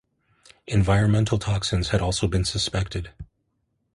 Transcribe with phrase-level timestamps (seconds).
[0.65, 3.11] Environmental toxins had also been suspected.